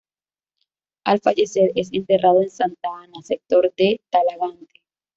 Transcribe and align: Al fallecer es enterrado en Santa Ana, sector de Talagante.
Al 1.05 1.19
fallecer 1.19 1.73
es 1.75 1.93
enterrado 1.93 2.41
en 2.41 2.49
Santa 2.49 2.89
Ana, 2.91 3.21
sector 3.23 3.71
de 3.75 4.01
Talagante. 4.09 4.65